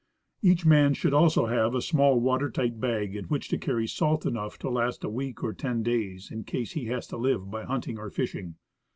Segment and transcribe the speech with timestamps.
[0.41, 4.25] Each man should also have a small water tight bag in which to carry salt
[4.25, 7.65] enough to last a week or ten days, in case he has to live by
[7.65, 8.55] hunting or fishing.